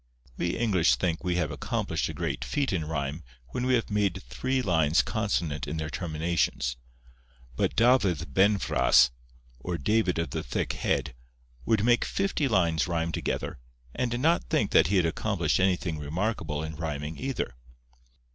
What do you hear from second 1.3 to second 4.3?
have accomplished a great feat in rhyme when we have made